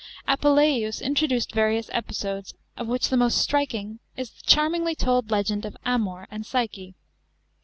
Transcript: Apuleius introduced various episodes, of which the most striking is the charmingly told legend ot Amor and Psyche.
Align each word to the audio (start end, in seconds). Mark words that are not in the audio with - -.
Apuleius 0.27 0.99
introduced 0.99 1.51
various 1.51 1.87
episodes, 1.93 2.55
of 2.75 2.87
which 2.87 3.09
the 3.09 3.17
most 3.17 3.37
striking 3.37 3.99
is 4.17 4.31
the 4.31 4.41
charmingly 4.47 4.95
told 4.95 5.29
legend 5.29 5.63
ot 5.63 5.75
Amor 5.85 6.27
and 6.31 6.43
Psyche. 6.43 6.95